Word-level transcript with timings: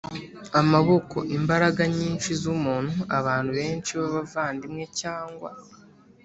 amaboko: 0.61 1.17
imbaraga 1.37 1.81
nyinshi 1.97 2.29
z’umuntu, 2.41 2.97
abantu 3.17 3.51
benshi 3.59 3.91
b’abavandimwe 3.99 4.83
cyangwa 4.99 5.49